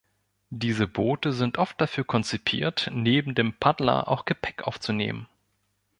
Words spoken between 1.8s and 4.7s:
konzipiert neben dem Paddler auch Gepäck